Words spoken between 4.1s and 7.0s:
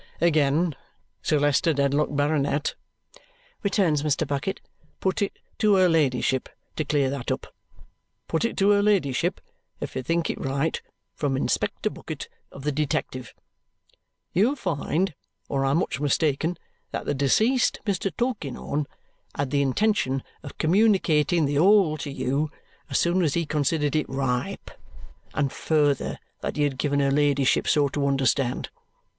Bucket, "put it to her ladyship to